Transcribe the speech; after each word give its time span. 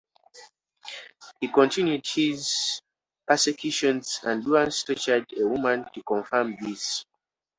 He 1.39 1.49
continued 1.49 2.07
his 2.07 2.81
persecutions 3.27 4.19
and 4.23 4.43
once 4.49 4.81
tortured 4.81 5.31
a 5.37 5.47
woman 5.47 5.85
to 5.93 6.01
confirm 6.01 6.55
this. 6.59 7.05